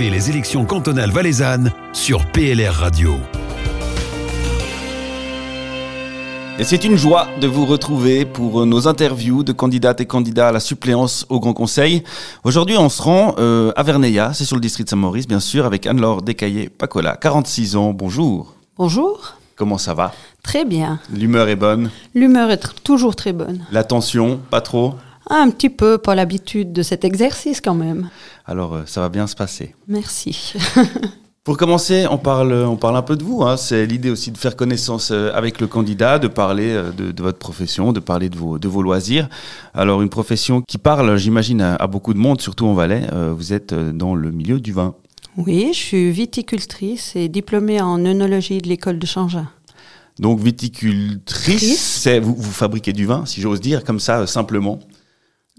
Suivez 0.00 0.16
les 0.16 0.30
élections 0.30 0.64
cantonales 0.64 1.10
valaisannes 1.10 1.72
sur 1.92 2.24
PLR 2.24 2.72
Radio. 2.72 3.16
Et 6.58 6.64
c'est 6.64 6.84
une 6.84 6.96
joie 6.96 7.28
de 7.38 7.46
vous 7.46 7.66
retrouver 7.66 8.24
pour 8.24 8.64
nos 8.64 8.88
interviews 8.88 9.42
de 9.42 9.52
candidates 9.52 10.00
et 10.00 10.06
candidats 10.06 10.48
à 10.48 10.52
la 10.52 10.60
suppléance 10.60 11.26
au 11.28 11.38
Grand 11.38 11.52
Conseil. 11.52 12.02
Aujourd'hui, 12.44 12.78
on 12.78 12.88
se 12.88 13.02
rend 13.02 13.34
euh, 13.36 13.72
à 13.76 13.82
Verneilla, 13.82 14.32
c'est 14.32 14.46
sur 14.46 14.56
le 14.56 14.62
district 14.62 14.86
de 14.86 14.90
Saint-Maurice, 14.92 15.28
bien 15.28 15.38
sûr, 15.38 15.66
avec 15.66 15.86
Anne-Laure 15.86 16.22
Descaillés-Pacola, 16.22 17.16
46 17.16 17.76
ans. 17.76 17.92
Bonjour. 17.92 18.54
Bonjour. 18.78 19.34
Comment 19.54 19.76
ça 19.76 19.92
va? 19.92 20.14
Très 20.42 20.64
bien. 20.64 20.98
L'humeur 21.12 21.46
est 21.48 21.56
bonne? 21.56 21.90
L'humeur 22.14 22.50
est 22.50 22.82
toujours 22.84 23.16
très 23.16 23.34
bonne. 23.34 23.66
L'attention, 23.70 24.40
pas 24.48 24.62
trop? 24.62 24.94
Un 25.32 25.48
petit 25.50 25.70
peu, 25.70 25.96
pas 25.96 26.16
l'habitude 26.16 26.72
de 26.72 26.82
cet 26.82 27.04
exercice 27.04 27.60
quand 27.60 27.76
même. 27.76 28.10
Alors, 28.46 28.74
euh, 28.74 28.82
ça 28.86 29.00
va 29.00 29.08
bien 29.08 29.28
se 29.28 29.36
passer. 29.36 29.76
Merci. 29.86 30.54
Pour 31.44 31.56
commencer, 31.56 32.04
on 32.10 32.18
parle, 32.18 32.52
on 32.52 32.76
parle 32.76 32.96
un 32.96 33.02
peu 33.02 33.14
de 33.14 33.22
vous. 33.22 33.44
Hein. 33.44 33.56
C'est 33.56 33.86
l'idée 33.86 34.10
aussi 34.10 34.32
de 34.32 34.36
faire 34.36 34.56
connaissance 34.56 35.12
euh, 35.12 35.30
avec 35.32 35.60
le 35.60 35.68
candidat, 35.68 36.18
de 36.18 36.26
parler 36.26 36.70
euh, 36.70 36.90
de, 36.90 37.22
votre 37.22 37.38
profession, 37.38 37.92
de 37.92 38.00
parler 38.00 38.28
de 38.28 38.36
vos, 38.36 38.58
de 38.58 38.66
vos 38.66 38.82
loisirs. 38.82 39.28
Alors, 39.72 40.02
une 40.02 40.08
profession 40.08 40.62
qui 40.62 40.78
parle, 40.78 41.16
j'imagine, 41.16 41.60
à, 41.60 41.86
beaucoup 41.86 42.12
de 42.12 42.18
monde, 42.18 42.40
surtout 42.40 42.66
en 42.66 42.74
Valais. 42.74 43.06
Vous 43.30 43.52
êtes 43.52 43.72
dans 43.72 44.16
le 44.16 44.32
milieu 44.32 44.58
du 44.58 44.72
vin. 44.72 44.96
Oui, 45.36 45.70
je 45.72 45.78
suis 45.78 46.10
viticultrice 46.10 47.14
et 47.14 47.28
diplômée 47.28 47.80
en 47.80 48.04
œnologie 48.04 48.58
de 48.58 48.68
l'école 48.68 48.98
de 48.98 49.06
Changin. 49.06 49.48
Donc, 50.18 50.40
viticultrice, 50.40 52.08
vous, 52.20 52.34
vous 52.34 52.52
fabriquez 52.52 52.92
du 52.92 53.06
vin, 53.06 53.24
si 53.26 53.40
j'ose 53.40 53.60
dire, 53.60 53.84
comme 53.84 54.00
ça, 54.00 54.26
simplement? 54.26 54.80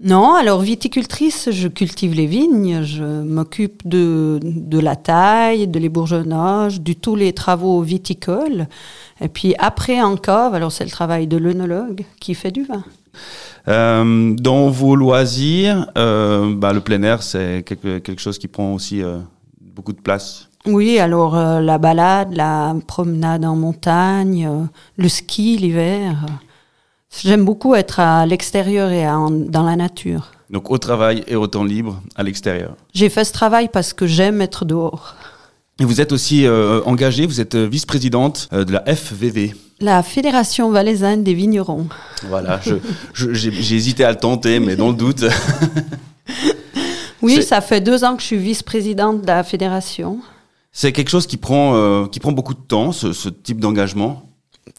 Non, 0.02 0.34
alors 0.34 0.60
viticultrice, 0.60 1.50
je 1.52 1.68
cultive 1.68 2.14
les 2.14 2.26
vignes, 2.26 2.82
je 2.82 3.04
m'occupe 3.04 3.86
de, 3.86 4.40
de 4.42 4.78
la 4.80 4.96
taille, 4.96 5.68
de 5.68 5.78
l'ébourgeonnage, 5.78 6.80
de 6.80 6.92
tous 6.92 7.14
les 7.14 7.32
travaux 7.32 7.82
viticoles. 7.82 8.66
Et 9.20 9.28
puis 9.28 9.54
après 9.58 10.02
en 10.02 10.16
cave, 10.16 10.54
alors 10.54 10.72
c'est 10.72 10.84
le 10.84 10.90
travail 10.90 11.28
de 11.28 11.36
l'œnologue 11.36 12.04
qui 12.18 12.34
fait 12.34 12.50
du 12.50 12.64
vin. 12.64 12.82
Euh, 13.68 14.34
dans 14.34 14.70
vos 14.70 14.96
loisirs, 14.96 15.86
euh, 15.96 16.52
bah, 16.52 16.72
le 16.72 16.80
plein 16.80 17.02
air, 17.04 17.22
c'est 17.22 17.62
quelque, 17.64 17.98
quelque, 17.98 18.20
chose 18.20 18.38
qui 18.38 18.48
prend 18.48 18.74
aussi 18.74 19.02
euh, 19.02 19.18
beaucoup 19.60 19.92
de 19.92 20.00
place. 20.00 20.48
Oui, 20.66 20.98
alors 20.98 21.36
la 21.36 21.78
balade, 21.78 22.34
la 22.34 22.74
promenade 22.86 23.44
en 23.44 23.56
montagne, 23.56 24.68
le 24.96 25.08
ski 25.08 25.56
l'hiver. 25.56 26.24
J'aime 27.20 27.44
beaucoup 27.44 27.74
être 27.74 28.00
à 28.00 28.26
l'extérieur 28.26 28.90
et 28.90 29.04
dans 29.04 29.62
la 29.62 29.76
nature. 29.76 30.32
Donc 30.50 30.70
au 30.70 30.78
travail 30.78 31.24
et 31.26 31.36
au 31.36 31.46
temps 31.46 31.64
libre, 31.64 32.02
à 32.16 32.22
l'extérieur. 32.22 32.76
J'ai 32.94 33.08
fait 33.08 33.24
ce 33.24 33.32
travail 33.32 33.68
parce 33.72 33.92
que 33.92 34.06
j'aime 34.06 34.40
être 34.42 34.64
dehors. 34.64 35.14
Et 35.80 35.84
vous 35.84 36.00
êtes 36.00 36.12
aussi 36.12 36.46
euh, 36.46 36.82
engagée, 36.84 37.26
vous 37.26 37.40
êtes 37.40 37.54
euh, 37.54 37.66
vice-présidente 37.66 38.48
euh, 38.52 38.64
de 38.64 38.72
la 38.72 38.84
FVV. 38.86 39.54
La 39.80 40.02
Fédération 40.02 40.70
valaisanne 40.70 41.24
des 41.24 41.34
vignerons. 41.34 41.86
Voilà, 42.28 42.60
j'ai 43.14 43.74
hésité 43.74 44.04
à 44.04 44.10
le 44.10 44.18
tenter, 44.18 44.60
mais 44.60 44.76
dans 44.76 44.88
le 44.88 44.94
doute. 44.94 45.24
oui, 47.22 47.42
ça 47.42 47.60
fait 47.60 47.80
deux 47.80 48.04
ans 48.04 48.14
que 48.14 48.22
je 48.22 48.26
suis 48.26 48.36
vice-présidente 48.36 49.22
de 49.22 49.26
la 49.26 49.42
fédération. 49.42 50.20
C'est 50.70 50.92
quelque 50.92 51.08
chose 51.08 51.26
qui 51.26 51.36
prend, 51.36 52.06
qui 52.06 52.20
prend 52.20 52.32
beaucoup 52.32 52.54
de 52.54 52.60
temps, 52.60 52.92
ce 52.92 53.28
type 53.28 53.58
d'engagement? 53.58 54.22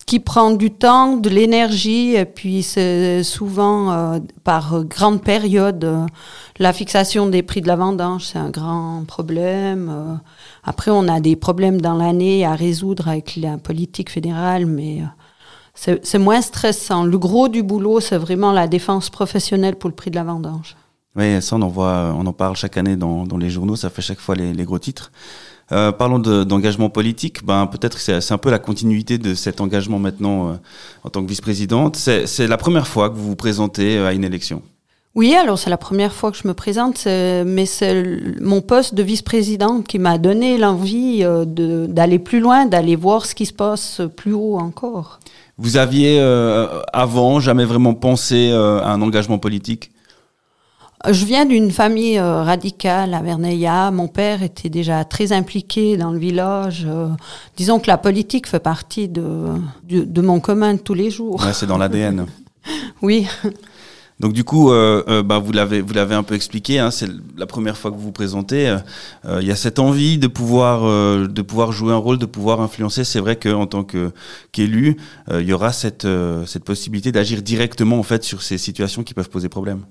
Qui 0.05 0.19
prend 0.19 0.51
du 0.51 0.71
temps, 0.71 1.17
de 1.17 1.29
l'énergie, 1.29 2.15
et 2.15 2.25
puis 2.25 2.63
c'est 2.63 3.23
souvent 3.23 3.91
euh, 3.91 4.19
par 4.43 4.83
grande 4.83 5.21
période. 5.21 5.83
Euh, 5.83 6.05
la 6.59 6.73
fixation 6.73 7.27
des 7.27 7.43
prix 7.43 7.61
de 7.61 7.67
la 7.67 7.75
vendange, 7.75 8.25
c'est 8.25 8.39
un 8.39 8.49
grand 8.49 9.03
problème. 9.05 9.89
Euh, 9.91 10.15
après, 10.63 10.91
on 10.91 11.07
a 11.07 11.19
des 11.19 11.35
problèmes 11.35 11.81
dans 11.81 11.95
l'année 11.95 12.45
à 12.45 12.55
résoudre 12.55 13.07
avec 13.07 13.35
la 13.35 13.57
politique 13.57 14.09
fédérale, 14.09 14.65
mais 14.65 15.01
c'est 15.75 16.19
moins 16.19 16.41
stressant. 16.41 17.03
Le 17.03 17.17
gros 17.17 17.49
du 17.49 17.63
boulot, 17.63 17.99
c'est 17.99 18.17
vraiment 18.17 18.51
la 18.51 18.67
défense 18.67 19.09
professionnelle 19.09 19.75
pour 19.75 19.89
le 19.89 19.95
prix 19.95 20.11
de 20.11 20.15
la 20.15 20.23
vendange. 20.23 20.75
Oui, 21.15 21.41
ça, 21.41 21.55
on 21.55 21.61
en, 21.61 21.67
voit, 21.67 22.15
on 22.17 22.25
en 22.25 22.33
parle 22.33 22.55
chaque 22.55 22.77
année 22.77 22.95
dans, 22.95 23.25
les 23.37 23.49
journaux, 23.49 23.75
ça 23.75 23.89
fait 23.89 24.01
chaque 24.01 24.19
fois 24.19 24.35
les 24.35 24.63
gros 24.63 24.79
titres. 24.79 25.11
Euh, 25.71 25.91
parlons 25.91 26.19
d'engagement 26.19 26.89
politique. 26.89 27.45
Ben, 27.45 27.67
Peut-être 27.67 27.97
que 27.97 28.19
c'est 28.19 28.33
un 28.33 28.37
peu 28.37 28.51
la 28.51 28.59
continuité 28.59 29.17
de 29.17 29.33
cet 29.33 29.61
engagement 29.61 29.99
maintenant 29.99 30.49
euh, 30.49 30.53
en 31.03 31.09
tant 31.09 31.23
que 31.23 31.29
vice-présidente. 31.29 31.95
C'est 31.95 32.47
la 32.47 32.57
première 32.57 32.87
fois 32.87 33.09
que 33.09 33.15
vous 33.15 33.29
vous 33.29 33.35
présentez 33.35 33.97
euh, 33.97 34.07
à 34.07 34.13
une 34.13 34.23
élection. 34.23 34.61
Oui, 35.15 35.35
alors 35.35 35.59
c'est 35.59 35.69
la 35.69 35.77
première 35.77 36.11
fois 36.11 36.31
que 36.31 36.37
je 36.37 36.47
me 36.47 36.55
présente, 36.55 37.05
mais 37.05 37.67
c'est 37.67 38.03
mon 38.41 38.61
poste 38.61 38.95
de 38.95 39.03
vice-présidente 39.03 39.85
qui 39.85 39.99
m'a 39.99 40.17
donné 40.17 40.57
l'envie 40.57 41.23
d'aller 41.45 42.17
plus 42.17 42.39
loin, 42.39 42.65
d'aller 42.65 42.95
voir 42.95 43.27
ce 43.27 43.35
qui 43.35 43.45
se 43.45 43.53
passe 43.53 44.01
plus 44.15 44.33
haut 44.33 44.57
encore. 44.57 45.19
Vous 45.59 45.77
aviez 45.77 46.19
avant 46.93 47.39
jamais 47.39 47.63
vraiment 47.63 47.93
pensé 47.93 48.53
à 48.53 48.89
un 48.89 49.03
engagement 49.03 49.37
politique? 49.37 49.92
Je 51.11 51.25
viens 51.25 51.45
d'une 51.45 51.71
famille 51.71 52.17
euh, 52.17 52.43
radicale 52.43 53.13
à 53.13 53.21
Verneilla. 53.21 53.91
Mon 53.91 54.07
père 54.07 54.41
était 54.41 54.69
déjà 54.69 55.03
très 55.03 55.33
impliqué 55.33 55.97
dans 55.97 56.11
le 56.11 56.19
village. 56.19 56.85
Euh, 56.87 57.09
disons 57.57 57.79
que 57.79 57.87
la 57.87 57.97
politique 57.97 58.47
fait 58.47 58.61
partie 58.61 59.09
de, 59.09 59.47
de, 59.83 60.21
mon 60.21 60.39
commun 60.39 60.75
de 60.75 60.79
tous 60.79 60.93
les 60.93 61.09
jours. 61.09 61.43
Ouais, 61.43 61.53
c'est 61.53 61.65
dans 61.65 61.77
l'ADN. 61.77 62.25
oui. 63.01 63.27
Donc 64.21 64.31
du 64.31 64.45
coup, 64.45 64.71
euh, 64.71 65.23
bah, 65.23 65.39
vous 65.39 65.51
l'avez 65.51 65.81
vous 65.81 65.93
l'avez 65.93 66.15
un 66.15 66.23
peu 66.23 66.35
expliqué. 66.35 66.79
Hein, 66.79 66.89
c'est 66.89 67.09
la 67.35 67.47
première 67.47 67.75
fois 67.75 67.91
que 67.91 67.97
vous 67.97 68.03
vous 68.03 68.11
présentez. 68.13 68.77
Il 69.25 69.45
y 69.45 69.51
a 69.51 69.55
cette 69.57 69.79
envie 69.79 70.17
de 70.17 70.27
pouvoir 70.27 70.83
de 71.27 71.41
pouvoir 71.41 71.73
jouer 71.73 71.91
un 71.91 71.97
rôle, 71.97 72.17
de 72.17 72.25
pouvoir 72.25 72.61
influencer. 72.61 73.03
C'est 73.03 73.19
vrai 73.19 73.35
qu'en 73.35 73.65
tant 73.65 73.83
que 73.83 74.11
qu'élu, 74.53 74.95
il 75.31 75.41
y 75.41 75.51
aura 75.51 75.73
cette 75.73 76.07
cette 76.45 76.63
possibilité 76.63 77.11
d'agir 77.11 77.41
directement 77.41 77.99
en 77.99 78.03
fait 78.03 78.23
sur 78.23 78.43
ces 78.43 78.57
situations 78.57 79.03
qui 79.03 79.13
peuvent 79.13 79.31
poser 79.31 79.49
problème. 79.49 79.83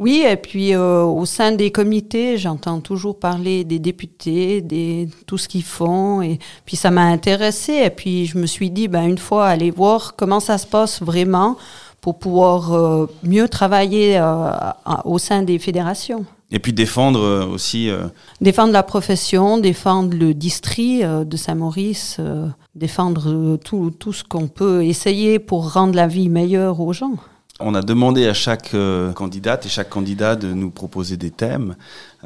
Oui, 0.00 0.24
et 0.26 0.36
puis 0.36 0.74
euh, 0.74 1.02
au 1.02 1.26
sein 1.26 1.52
des 1.52 1.70
comités, 1.70 2.38
j'entends 2.38 2.80
toujours 2.80 3.18
parler 3.18 3.64
des 3.64 3.78
députés, 3.78 4.62
de 4.62 5.06
tout 5.26 5.36
ce 5.36 5.46
qu'ils 5.46 5.62
font, 5.62 6.22
et 6.22 6.38
puis 6.64 6.76
ça 6.76 6.90
m'a 6.90 7.02
intéressé. 7.02 7.82
Et 7.84 7.90
puis 7.90 8.24
je 8.24 8.38
me 8.38 8.46
suis 8.46 8.70
dit, 8.70 8.88
ben 8.88 9.06
une 9.06 9.18
fois, 9.18 9.46
aller 9.46 9.70
voir 9.70 10.16
comment 10.16 10.40
ça 10.40 10.56
se 10.56 10.66
passe 10.66 11.02
vraiment 11.02 11.58
pour 12.00 12.18
pouvoir 12.18 12.72
euh, 12.72 13.10
mieux 13.22 13.46
travailler 13.46 14.16
euh, 14.16 14.50
au 15.04 15.18
sein 15.18 15.42
des 15.42 15.58
fédérations. 15.58 16.24
Et 16.50 16.60
puis 16.60 16.72
défendre 16.72 17.46
aussi. 17.52 17.90
Défendre 18.40 18.72
la 18.72 18.82
profession, 18.82 19.58
défendre 19.58 20.16
le 20.16 20.32
district 20.32 21.04
de 21.04 21.36
Saint-Maurice, 21.36 22.18
défendre 22.74 23.56
tout, 23.64 23.92
tout 23.96 24.12
ce 24.12 24.24
qu'on 24.24 24.48
peut 24.48 24.82
essayer 24.82 25.38
pour 25.38 25.74
rendre 25.74 25.94
la 25.94 26.08
vie 26.08 26.28
meilleure 26.28 26.80
aux 26.80 26.92
gens. 26.92 27.18
On 27.62 27.74
a 27.74 27.82
demandé 27.82 28.26
à 28.26 28.34
chaque 28.34 28.74
euh, 28.74 29.12
candidate 29.12 29.66
et 29.66 29.68
chaque 29.68 29.90
candidat 29.90 30.34
de 30.34 30.52
nous 30.52 30.70
proposer 30.70 31.16
des 31.16 31.30
thèmes, 31.30 31.76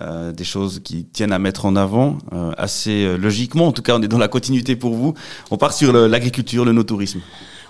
euh, 0.00 0.32
des 0.32 0.44
choses 0.44 0.80
qui 0.84 1.04
tiennent 1.04 1.32
à 1.32 1.38
mettre 1.38 1.66
en 1.66 1.74
avant, 1.76 2.18
euh, 2.32 2.52
assez 2.56 3.16
logiquement. 3.16 3.66
En 3.66 3.72
tout 3.72 3.82
cas, 3.82 3.96
on 3.96 4.02
est 4.02 4.08
dans 4.08 4.18
la 4.18 4.28
continuité 4.28 4.76
pour 4.76 4.94
vous. 4.94 5.14
On 5.50 5.56
part 5.56 5.72
sur 5.72 5.92
l'agriculture, 5.92 6.64
le, 6.64 6.72
no-tourisme. 6.72 7.20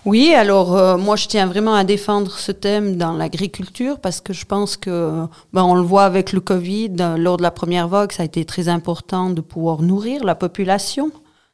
Oui, 0.04 0.34
alors 0.34 0.98
moi 0.98 1.16
je 1.16 1.26
tiens 1.26 1.46
vraiment 1.46 1.74
à 1.74 1.82
défendre 1.82 2.32
ce 2.32 2.52
thème 2.52 2.96
dans 2.96 3.14
l'agriculture 3.14 3.98
parce 3.98 4.20
que 4.20 4.34
je 4.34 4.44
pense 4.44 4.76
que, 4.76 5.24
ben, 5.54 5.62
on 5.62 5.74
le 5.74 5.80
voit 5.80 6.04
avec 6.04 6.34
le 6.34 6.40
Covid, 6.40 6.90
lors 7.16 7.38
de 7.38 7.42
la 7.42 7.50
première 7.50 7.88
vague, 7.88 8.12
ça 8.12 8.22
a 8.22 8.26
été 8.26 8.44
très 8.44 8.68
important 8.68 9.30
de 9.30 9.40
pouvoir 9.40 9.80
nourrir 9.80 10.22
la 10.22 10.34
population, 10.34 11.10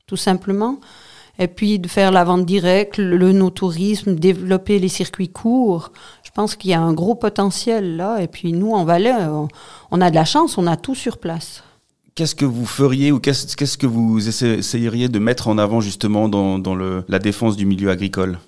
tout 0.08 0.16
simplement 0.16 0.80
et 1.38 1.48
puis 1.48 1.78
de 1.78 1.88
faire 1.88 2.10
la 2.10 2.24
vente 2.24 2.44
directe, 2.44 2.98
le 2.98 3.32
no-tourisme, 3.32 4.14
développer 4.14 4.78
les 4.78 4.88
circuits 4.88 5.28
courts. 5.28 5.92
Je 6.22 6.30
pense 6.30 6.56
qu'il 6.56 6.70
y 6.70 6.74
a 6.74 6.80
un 6.80 6.92
gros 6.92 7.14
potentiel 7.14 7.96
là. 7.96 8.20
Et 8.20 8.28
puis 8.28 8.52
nous, 8.52 8.72
en 8.72 8.84
Valais, 8.84 9.14
on 9.90 10.00
a 10.00 10.10
de 10.10 10.14
la 10.14 10.24
chance, 10.24 10.58
on 10.58 10.66
a 10.66 10.76
tout 10.76 10.94
sur 10.94 11.18
place. 11.18 11.62
Qu'est-ce 12.14 12.34
que 12.34 12.44
vous 12.44 12.66
feriez 12.66 13.12
ou 13.12 13.20
qu'est-ce 13.20 13.78
que 13.78 13.86
vous 13.86 14.28
essayeriez 14.28 15.08
de 15.08 15.18
mettre 15.18 15.48
en 15.48 15.58
avant 15.58 15.80
justement 15.80 16.28
dans, 16.28 16.58
dans 16.58 16.74
le, 16.74 17.04
la 17.08 17.18
défense 17.18 17.56
du 17.56 17.64
milieu 17.64 17.90
agricole? 17.90 18.38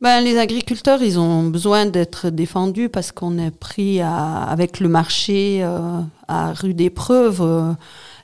Ben, 0.00 0.20
les 0.20 0.36
agriculteurs, 0.36 1.02
ils 1.02 1.18
ont 1.18 1.44
besoin 1.44 1.86
d'être 1.86 2.28
défendus 2.28 2.90
parce 2.90 3.12
qu'on 3.12 3.38
est 3.38 3.50
pris 3.50 4.02
à, 4.02 4.42
avec 4.42 4.80
le 4.80 4.88
marché 4.88 5.60
euh, 5.62 6.00
à 6.28 6.52
rude 6.52 6.80
épreuve. 6.80 7.40
Euh, 7.40 7.72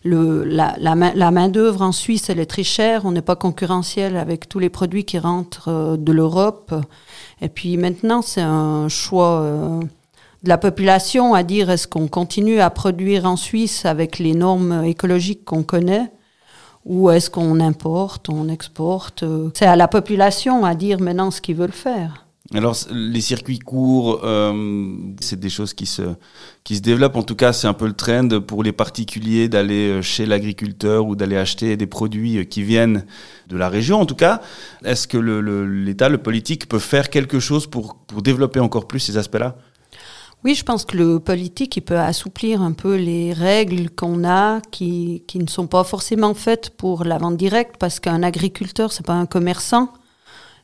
le, 0.02 0.44
la, 0.44 0.74
la, 0.78 0.94
la 0.94 1.30
main-d'œuvre 1.30 1.82
en 1.82 1.92
Suisse, 1.92 2.30
elle 2.30 2.40
est 2.40 2.46
très 2.46 2.62
chère. 2.62 3.04
On 3.04 3.12
n'est 3.12 3.22
pas 3.22 3.36
concurrentiel 3.36 4.16
avec 4.16 4.48
tous 4.48 4.58
les 4.58 4.70
produits 4.70 5.04
qui 5.04 5.18
rentrent 5.18 5.68
euh, 5.68 5.96
de 5.96 6.12
l'Europe. 6.12 6.74
Et 7.40 7.48
puis 7.48 7.76
maintenant, 7.76 8.22
c'est 8.22 8.40
un 8.40 8.88
choix 8.88 9.40
euh, 9.40 9.80
de 10.42 10.48
la 10.48 10.58
population 10.58 11.34
à 11.34 11.42
dire 11.42 11.68
est-ce 11.70 11.86
qu'on 11.86 12.08
continue 12.08 12.60
à 12.60 12.70
produire 12.70 13.26
en 13.26 13.36
Suisse 13.36 13.84
avec 13.84 14.18
les 14.18 14.34
normes 14.34 14.84
écologiques 14.84 15.44
qu'on 15.44 15.62
connaît? 15.62 16.10
Ou 16.86 17.10
est-ce 17.10 17.28
qu'on 17.28 17.60
importe, 17.60 18.30
on 18.30 18.48
exporte? 18.48 19.22
C'est 19.52 19.66
à 19.66 19.76
la 19.76 19.86
population 19.86 20.64
à 20.64 20.74
dire 20.74 20.98
maintenant 20.98 21.30
ce 21.30 21.42
qu'ils 21.42 21.56
veulent 21.56 21.72
faire. 21.72 22.26
Alors 22.52 22.76
les 22.90 23.20
circuits 23.20 23.60
courts, 23.60 24.22
euh, 24.24 24.96
c'est 25.20 25.38
des 25.38 25.48
choses 25.48 25.72
qui 25.72 25.86
se 25.86 26.02
qui 26.64 26.74
se 26.74 26.80
développent. 26.80 27.14
En 27.14 27.22
tout 27.22 27.36
cas, 27.36 27.52
c'est 27.52 27.68
un 27.68 27.74
peu 27.74 27.86
le 27.86 27.92
trend 27.92 28.40
pour 28.40 28.64
les 28.64 28.72
particuliers 28.72 29.48
d'aller 29.48 29.88
euh, 29.88 30.02
chez 30.02 30.26
l'agriculteur 30.26 31.06
ou 31.06 31.14
d'aller 31.14 31.36
acheter 31.36 31.76
des 31.76 31.86
produits 31.86 32.38
euh, 32.38 32.44
qui 32.44 32.64
viennent 32.64 33.04
de 33.48 33.56
la 33.56 33.68
région. 33.68 34.00
En 34.00 34.06
tout 34.06 34.16
cas, 34.16 34.40
est-ce 34.84 35.06
que 35.06 35.16
l'État, 35.16 36.08
le, 36.08 36.16
le 36.16 36.22
politique, 36.22 36.68
peut 36.68 36.80
faire 36.80 37.08
quelque 37.08 37.38
chose 37.38 37.68
pour 37.68 37.94
pour 38.08 38.20
développer 38.20 38.58
encore 38.58 38.88
plus 38.88 38.98
ces 38.98 39.16
aspects-là? 39.16 39.56
Oui, 40.42 40.56
je 40.56 40.64
pense 40.64 40.84
que 40.84 40.96
le 40.96 41.20
politique, 41.20 41.76
il 41.76 41.82
peut 41.82 41.98
assouplir 41.98 42.62
un 42.62 42.72
peu 42.72 42.96
les 42.96 43.32
règles 43.32 43.90
qu'on 43.90 44.24
a 44.24 44.60
qui, 44.72 45.22
qui 45.28 45.38
ne 45.38 45.46
sont 45.46 45.66
pas 45.68 45.84
forcément 45.84 46.34
faites 46.34 46.70
pour 46.70 47.04
la 47.04 47.18
vente 47.18 47.36
directe 47.36 47.76
parce 47.78 48.00
qu'un 48.00 48.24
agriculteur, 48.24 48.90
c'est 48.90 49.06
pas 49.06 49.12
un 49.12 49.26
commerçant. 49.26 49.92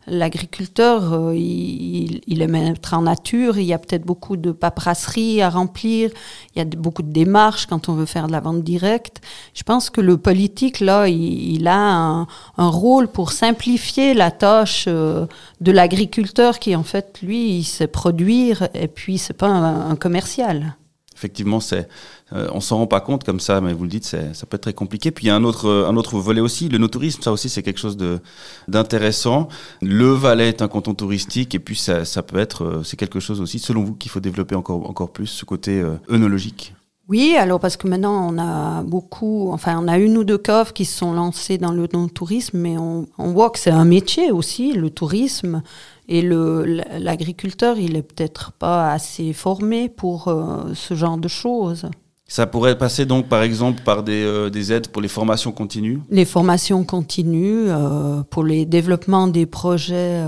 L'agriculteur, 0.08 1.12
euh, 1.12 1.34
il, 1.34 2.20
il, 2.26 2.46
maître 2.48 2.94
en 2.94 3.02
nature, 3.02 3.58
il 3.58 3.64
y 3.64 3.72
a 3.72 3.78
peut-être 3.78 4.04
beaucoup 4.04 4.36
de 4.36 4.52
paperasserie 4.52 5.42
à 5.42 5.50
remplir, 5.50 6.10
il 6.54 6.58
y 6.58 6.62
a 6.62 6.64
beaucoup 6.64 7.02
de 7.02 7.12
démarches 7.12 7.66
quand 7.66 7.88
on 7.88 7.94
veut 7.94 8.06
faire 8.06 8.28
de 8.28 8.32
la 8.32 8.40
vente 8.40 8.62
directe. 8.62 9.20
Je 9.52 9.64
pense 9.64 9.90
que 9.90 10.00
le 10.00 10.16
politique, 10.16 10.78
là, 10.78 11.08
il, 11.08 11.66
a 11.66 11.76
un, 11.76 12.26
un, 12.56 12.68
rôle 12.68 13.08
pour 13.08 13.32
simplifier 13.32 14.14
la 14.14 14.30
tâche 14.30 14.84
euh, 14.86 15.26
de 15.60 15.72
l'agriculteur 15.72 16.60
qui, 16.60 16.76
en 16.76 16.84
fait, 16.84 17.20
lui, 17.22 17.58
il 17.58 17.64
sait 17.64 17.88
produire 17.88 18.68
et 18.74 18.88
puis 18.88 19.18
c'est 19.18 19.34
pas 19.34 19.48
un, 19.48 19.90
un 19.90 19.96
commercial 19.96 20.76
effectivement, 21.16 21.60
c'est, 21.60 21.88
euh, 22.32 22.48
on 22.52 22.60
s'en 22.60 22.76
rend 22.76 22.86
pas 22.86 23.00
compte 23.00 23.24
comme 23.24 23.40
ça, 23.40 23.60
mais 23.60 23.72
vous 23.72 23.84
le 23.84 23.88
dites, 23.88 24.04
ça 24.04 24.46
peut 24.46 24.56
être 24.56 24.62
très 24.62 24.74
compliqué. 24.74 25.10
Puis 25.10 25.24
il 25.24 25.28
y 25.28 25.30
a 25.30 25.34
un 25.34 25.44
autre, 25.44 25.86
un 25.88 25.96
autre 25.96 26.18
volet 26.18 26.42
aussi, 26.42 26.68
le 26.68 26.78
no-tourisme, 26.78 27.22
ça 27.22 27.32
aussi 27.32 27.48
c'est 27.48 27.62
quelque 27.62 27.80
chose 27.80 27.96
de, 27.96 28.20
d'intéressant. 28.68 29.48
Le 29.80 30.10
Valais 30.10 30.48
est 30.48 30.62
un 30.62 30.68
canton 30.68 30.94
touristique, 30.94 31.54
et 31.54 31.58
puis 31.58 31.76
ça, 31.76 32.04
ça 32.04 32.22
peut 32.22 32.38
être, 32.38 32.64
euh, 32.64 32.82
c'est 32.84 32.96
quelque 32.96 33.20
chose 33.20 33.40
aussi, 33.40 33.58
selon 33.58 33.82
vous, 33.82 33.94
qu'il 33.94 34.10
faut 34.10 34.20
développer 34.20 34.54
encore, 34.54 34.88
encore 34.88 35.10
plus, 35.10 35.26
ce 35.26 35.44
côté 35.44 35.80
euh, 35.80 35.96
œnologique. 36.10 36.74
Oui, 37.08 37.36
alors 37.38 37.60
parce 37.60 37.76
que 37.76 37.86
maintenant 37.86 38.32
on 38.32 38.36
a 38.38 38.82
beaucoup, 38.82 39.50
enfin 39.52 39.78
on 39.80 39.86
a 39.86 39.96
une 39.96 40.18
ou 40.18 40.24
deux 40.24 40.38
coffres 40.38 40.72
qui 40.72 40.84
se 40.84 40.98
sont 40.98 41.12
lancés 41.12 41.56
dans 41.56 41.70
le 41.70 41.86
non-tourisme, 41.92 42.58
mais 42.58 42.76
on, 42.76 43.06
on 43.16 43.30
voit 43.32 43.50
que 43.50 43.60
c'est 43.60 43.70
un 43.70 43.84
métier 43.84 44.32
aussi, 44.32 44.72
le 44.72 44.90
tourisme. 44.90 45.62
Et 46.08 46.22
l'agriculteur, 46.22 47.78
il 47.78 47.96
est 47.96 48.02
peut-être 48.02 48.52
pas 48.52 48.92
assez 48.92 49.32
formé 49.32 49.88
pour 49.88 50.28
euh, 50.28 50.72
ce 50.74 50.94
genre 50.94 51.18
de 51.18 51.28
choses. 51.28 51.88
Ça 52.28 52.46
pourrait 52.46 52.76
passer 52.76 53.06
donc 53.06 53.28
par 53.28 53.42
exemple 53.42 53.82
par 53.84 54.02
des, 54.02 54.24
euh, 54.24 54.50
des 54.50 54.72
aides 54.72 54.88
pour 54.88 55.00
les 55.00 55.08
formations 55.08 55.52
continues? 55.52 56.00
Les 56.10 56.24
formations 56.24 56.84
continues, 56.84 57.66
euh, 57.68 58.22
pour 58.30 58.42
les 58.42 58.66
développements 58.66 59.28
des 59.28 59.46
projets 59.46 60.24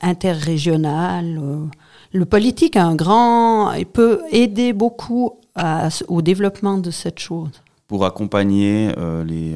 interrégionaux. 0.00 1.68
le 2.12 2.24
politique 2.24 2.76
a 2.76 2.86
un 2.86 2.94
grand, 2.94 3.72
il 3.72 3.84
peut 3.84 4.20
aider 4.30 4.72
beaucoup 4.72 5.38
à, 5.54 5.88
au 6.08 6.22
développement 6.22 6.78
de 6.78 6.90
cette 6.90 7.18
chose 7.18 7.50
pour 7.88 8.06
accompagner 8.06 8.90
les 9.26 9.54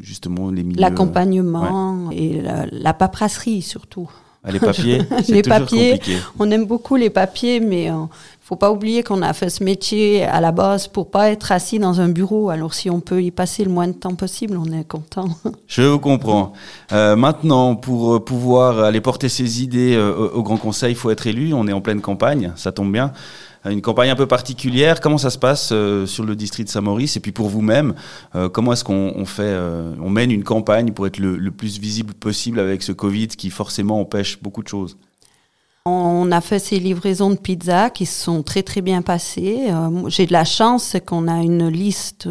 justement 0.00 0.50
les 0.50 0.62
milieux. 0.62 0.80
L'accompagnement 0.80 2.10
et 2.10 2.40
la, 2.40 2.64
la, 2.70 2.94
paperasserie 2.94 3.60
surtout. 3.60 4.08
Ah, 4.46 4.52
les 4.52 4.60
papiers, 4.60 5.02
les 5.28 5.42
papiers, 5.42 6.00
on 6.38 6.48
aime 6.52 6.66
beaucoup 6.66 6.94
les 6.94 7.10
papiers, 7.10 7.58
mais 7.58 7.86
il 7.86 7.90
euh, 7.90 8.04
faut 8.40 8.54
pas 8.54 8.70
oublier 8.70 9.02
qu'on 9.02 9.20
a 9.22 9.32
fait 9.32 9.50
ce 9.50 9.64
métier 9.64 10.22
à 10.22 10.40
la 10.40 10.52
base 10.52 10.86
pour 10.86 11.10
pas 11.10 11.30
être 11.30 11.50
assis 11.50 11.80
dans 11.80 12.00
un 12.00 12.08
bureau. 12.08 12.48
Alors 12.50 12.72
si 12.72 12.88
on 12.88 13.00
peut 13.00 13.20
y 13.20 13.32
passer 13.32 13.64
le 13.64 13.70
moins 13.72 13.88
de 13.88 13.94
temps 13.94 14.14
possible, 14.14 14.56
on 14.56 14.72
est 14.72 14.86
content. 14.86 15.30
Je 15.66 15.82
vous 15.82 15.98
comprends. 15.98 16.52
Euh, 16.92 17.16
maintenant, 17.16 17.74
pour 17.74 18.14
euh, 18.14 18.20
pouvoir 18.24 18.78
aller 18.78 19.00
porter 19.00 19.28
ses 19.28 19.64
idées 19.64 19.98
au 19.98 20.44
Grand 20.44 20.58
Conseil, 20.58 20.92
il 20.92 20.96
faut 20.96 21.10
être 21.10 21.26
élu. 21.26 21.52
On 21.52 21.66
est 21.66 21.72
en 21.72 21.80
pleine 21.80 22.00
campagne, 22.00 22.52
ça 22.54 22.70
tombe 22.70 22.92
bien 22.92 23.12
une 23.70 23.82
campagne 23.82 24.10
un 24.10 24.16
peu 24.16 24.26
particulière. 24.26 25.00
Comment 25.00 25.18
ça 25.18 25.30
se 25.30 25.38
passe 25.38 25.70
euh, 25.72 26.06
sur 26.06 26.24
le 26.24 26.36
district 26.36 26.66
de 26.66 26.72
Saint-Maurice 26.72 27.16
Et 27.16 27.20
puis 27.20 27.32
pour 27.32 27.48
vous-même, 27.48 27.94
euh, 28.34 28.48
comment 28.48 28.72
est-ce 28.72 28.84
qu'on 28.84 29.24
fait, 29.26 29.42
euh, 29.42 29.94
on 30.00 30.10
mène 30.10 30.30
une 30.30 30.44
campagne 30.44 30.92
pour 30.92 31.06
être 31.06 31.18
le, 31.18 31.50
plus 31.50 31.78
visible 31.78 32.14
possible 32.14 32.60
avec 32.60 32.82
ce 32.82 32.92
Covid 32.92 33.28
qui 33.28 33.50
forcément 33.50 34.00
empêche 34.00 34.42
beaucoup 34.42 34.62
de 34.62 34.68
choses? 34.68 34.96
On 35.84 36.32
a 36.32 36.40
fait 36.40 36.58
ces 36.58 36.80
livraisons 36.80 37.30
de 37.30 37.36
pizza 37.36 37.90
qui 37.90 38.06
sont 38.06 38.42
très 38.42 38.64
très 38.64 38.80
bien 38.80 39.02
passées. 39.02 39.68
J'ai 40.08 40.26
de 40.26 40.32
la 40.32 40.44
chance, 40.44 40.96
qu'on 41.06 41.28
a 41.28 41.42
une 41.42 41.68
liste 41.68 42.28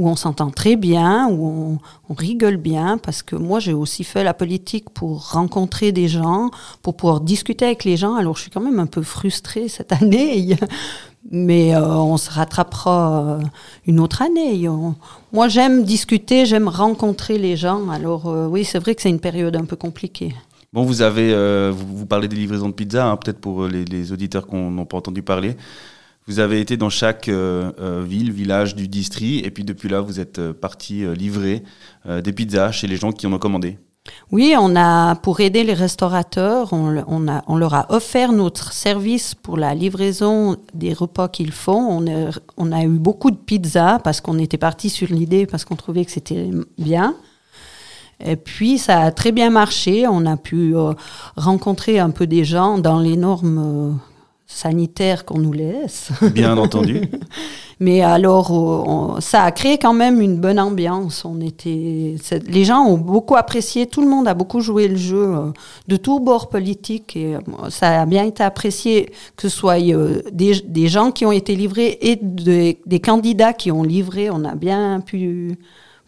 où 0.00 0.08
on 0.08 0.16
s'entend 0.16 0.50
très 0.50 0.76
bien, 0.76 1.28
où 1.30 1.78
on, 2.08 2.14
rigole 2.14 2.56
bien, 2.56 2.96
parce 2.96 3.22
que 3.22 3.36
moi 3.36 3.60
j'ai 3.60 3.74
aussi 3.74 4.02
fait 4.02 4.24
la 4.24 4.32
politique 4.32 4.88
pour 4.90 5.30
rencontrer 5.30 5.92
des 5.92 6.08
gens, 6.08 6.50
pour 6.82 6.96
pouvoir 6.96 7.20
discuter 7.20 7.66
avec 7.66 7.84
les 7.84 7.98
gens. 7.98 8.14
Alors 8.14 8.36
je 8.36 8.42
suis 8.42 8.50
quand 8.50 8.62
même 8.62 8.78
un 8.78 8.86
peu 8.86 9.02
frustrée 9.02 9.68
cette 9.68 9.92
année, 10.00 10.56
mais 11.30 11.74
euh, 11.74 11.86
on 11.86 12.16
se 12.16 12.30
rattrapera 12.30 13.38
euh, 13.40 13.42
une 13.86 14.00
autre 14.00 14.22
année. 14.22 14.66
moi 15.32 15.48
j'aime 15.48 15.84
discuter, 15.84 16.46
j'aime 16.46 16.68
rencontrer 16.68 17.36
les 17.36 17.56
gens. 17.56 17.90
Alors 17.90 18.26
euh, 18.28 18.46
oui, 18.46 18.64
c'est 18.64 18.78
vrai 18.78 18.94
que 18.94 19.02
c'est 19.02 19.10
une 19.10 19.20
période 19.20 19.54
un 19.54 19.66
peu 19.66 19.76
compliquée. 19.76 20.34
Bon, 20.72 20.82
vous 20.82 21.02
avez, 21.02 21.34
vous, 21.72 21.96
vous, 21.96 22.06
parlez 22.06 22.28
des 22.28 22.36
livraisons 22.36 22.68
de 22.68 22.74
pizza, 22.74 23.04
hein, 23.06 23.16
peut-être 23.16 23.40
pour 23.40 23.66
les, 23.66 23.84
les 23.84 24.12
auditeurs 24.12 24.46
qu'on 24.46 24.70
n'a 24.70 24.84
pas 24.84 24.98
entendu 24.98 25.20
parler. 25.20 25.56
Vous 26.30 26.38
avez 26.38 26.60
été 26.60 26.76
dans 26.76 26.90
chaque 26.90 27.28
euh, 27.28 27.72
euh, 27.80 28.04
ville, 28.06 28.30
village 28.30 28.76
du 28.76 28.86
district, 28.86 29.44
et 29.44 29.50
puis 29.50 29.64
depuis 29.64 29.88
là, 29.88 30.00
vous 30.00 30.20
êtes 30.20 30.38
euh, 30.38 30.52
parti 30.52 31.04
livrer 31.16 31.64
des 32.06 32.32
pizzas 32.32 32.70
chez 32.70 32.86
les 32.86 32.96
gens 32.96 33.10
qui 33.10 33.26
en 33.26 33.32
ont 33.32 33.40
commandé. 33.40 33.78
Oui, 34.30 34.54
on 34.56 34.76
a 34.76 35.16
pour 35.16 35.40
aider 35.40 35.64
les 35.64 35.74
restaurateurs, 35.74 36.72
on, 36.72 37.56
leur 37.56 37.74
a 37.74 37.86
offert 37.88 38.32
notre 38.32 38.72
service 38.72 39.34
pour 39.34 39.56
la 39.56 39.74
livraison 39.74 40.56
des 40.72 40.92
repas 40.92 41.26
qu'ils 41.26 41.50
font. 41.50 42.00
On 42.56 42.72
a, 42.72 42.84
eu 42.84 42.88
beaucoup 42.88 43.32
de 43.32 43.36
pizzas 43.36 43.98
parce 43.98 44.20
qu'on 44.20 44.38
était 44.38 44.56
parti 44.56 44.88
sur 44.88 45.08
l'idée 45.08 45.46
parce 45.46 45.64
qu'on 45.64 45.76
trouvait 45.76 46.04
que 46.04 46.12
c'était 46.12 46.48
bien. 46.78 47.16
Et 48.24 48.36
puis 48.36 48.78
ça 48.78 49.00
a 49.00 49.10
très 49.10 49.32
bien 49.32 49.50
marché. 49.50 50.06
On 50.06 50.24
a 50.26 50.36
pu 50.36 50.74
rencontrer 51.36 51.98
un 51.98 52.10
peu 52.10 52.28
des 52.28 52.44
gens 52.44 52.78
dans 52.78 53.00
les 53.00 53.16
normes 53.16 53.98
sanitaire 54.50 55.24
qu'on 55.24 55.38
nous 55.38 55.52
laisse. 55.52 56.10
Bien 56.34 56.58
entendu. 56.58 57.08
Mais 57.78 58.02
alors, 58.02 59.16
ça 59.20 59.44
a 59.44 59.52
créé 59.52 59.78
quand 59.78 59.94
même 59.94 60.20
une 60.20 60.36
bonne 60.36 60.60
ambiance. 60.60 61.24
On 61.24 61.40
était, 61.40 62.16
les 62.46 62.64
gens 62.64 62.80
ont 62.80 62.98
beaucoup 62.98 63.36
apprécié. 63.36 63.86
Tout 63.86 64.02
le 64.02 64.08
monde 64.08 64.28
a 64.28 64.34
beaucoup 64.34 64.60
joué 64.60 64.88
le 64.88 64.96
jeu 64.96 65.34
euh, 65.34 65.52
de 65.88 65.96
tout 65.96 66.20
bord 66.20 66.50
politique 66.50 67.16
et 67.16 67.36
euh, 67.36 67.40
ça 67.70 68.02
a 68.02 68.06
bien 68.06 68.24
été 68.24 68.42
apprécié 68.42 69.12
que 69.36 69.42
ce 69.42 69.48
soit 69.48 69.80
euh, 69.80 70.20
des, 70.32 70.60
des, 70.60 70.88
gens 70.88 71.10
qui 71.10 71.24
ont 71.24 71.32
été 71.32 71.56
livrés 71.56 71.98
et 72.02 72.16
des 72.16 73.00
candidats 73.00 73.54
qui 73.54 73.70
ont 73.70 73.82
livré. 73.82 74.28
On 74.30 74.44
a 74.44 74.54
bien 74.56 75.00
pu 75.00 75.56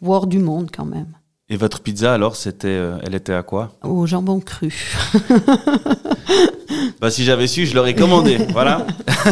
voir 0.03 0.27
du 0.27 0.41
monde 0.41 0.69
quand 0.77 0.85
même. 0.85 1.07
Et 1.53 1.57
votre 1.57 1.81
pizza 1.81 2.15
alors, 2.15 2.35
c'était, 2.35 2.81
elle 3.03 3.15
était 3.15 3.35
à 3.35 3.43
quoi 3.43 3.73
Au 3.83 4.07
jambon 4.07 4.41
cru. 4.41 4.73
Bah, 7.03 7.11
si 7.11 7.25
j'avais 7.25 7.49
su, 7.49 7.67
je 7.67 7.75
l'aurais 7.75 7.95
commandé. 7.95 8.39
voilà. 8.53 8.87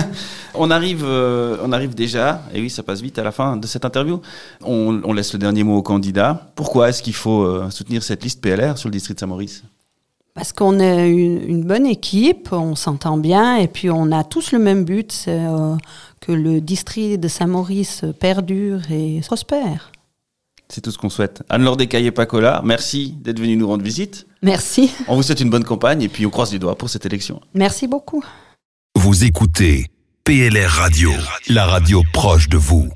on 0.55 0.73
arrive, 0.73 1.05
euh, 1.05 1.57
on 1.63 1.71
arrive 1.71 1.95
déjà, 1.95 2.43
et 2.53 2.61
oui, 2.61 2.69
ça 2.69 2.83
passe 2.83 3.01
vite 3.01 3.17
à 3.19 3.23
la 3.23 3.31
fin 3.31 3.57
de 3.57 3.67
cette 3.67 3.85
interview. 3.85 4.21
On, 4.65 5.01
on 5.05 5.13
laisse 5.13 5.33
le 5.33 5.39
dernier 5.39 5.63
mot 5.63 5.77
au 5.77 5.83
candidat. 5.83 6.51
Pourquoi 6.57 6.89
est-ce 6.89 7.01
qu'il 7.01 7.15
faut 7.15 7.43
euh, 7.43 7.71
soutenir 7.71 8.03
cette 8.03 8.25
liste 8.25 8.41
PLR 8.41 8.77
sur 8.77 8.89
le 8.89 8.93
district 8.93 9.19
de 9.19 9.21
Saint-Maurice? 9.21 9.63
Parce 10.35 10.53
qu'on 10.53 10.81
est 10.81 11.11
une, 11.11 11.43
une, 11.49 11.65
bonne 11.65 11.87
équipe, 11.87 12.49
on 12.53 12.75
s'entend 12.75 13.19
bien, 13.19 13.57
et 13.57 13.69
puis 13.69 13.89
on 13.89 14.11
a 14.11 14.25
tous 14.25 14.51
le 14.51 14.59
même 14.59 14.85
but, 14.85 15.13
c'est 15.13 15.45
euh, 15.45 15.77
que 16.21 16.33
le 16.33 16.61
district 16.61 17.21
de 17.21 17.29
Saint-Maurice 17.29 18.05
perdure 18.19 18.81
et 18.91 19.21
prospère. 19.25 19.93
C'est 20.73 20.81
tout 20.81 20.91
ce 20.91 20.99
qu'on 20.99 21.11
souhaite. 21.11 21.43
Anne-Laure 21.49 21.77
Descaillés-Pacola, 21.77 22.63
merci 22.65 23.15
d'être 23.21 23.41
venue 23.41 23.57
nous 23.57 23.67
rendre 23.67 23.83
visite. 23.83 24.27
Merci. 24.43 24.91
On 25.09 25.17
vous 25.17 25.23
souhaite 25.23 25.41
une 25.41 25.51
bonne 25.51 25.65
campagne 25.65 26.03
et 26.03 26.09
puis 26.09 26.25
on 26.27 26.31
croise 26.31 26.53
les 26.53 26.59
doigts 26.59 26.77
pour 26.77 26.89
cette 26.89 27.05
élection. 27.07 27.41
Merci 27.55 27.89
beaucoup. 27.89 28.25
Vous 28.95 29.25
écoutez 29.25 29.87
PLR 30.25 30.71
Radio, 30.71 31.11
la 31.49 31.67
radio 31.67 32.03
proche 32.13 32.49
de 32.49 32.57
vous. 32.57 32.89